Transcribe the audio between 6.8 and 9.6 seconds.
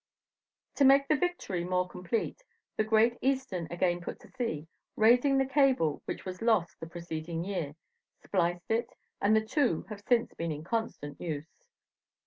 preceding year, spliced it, and the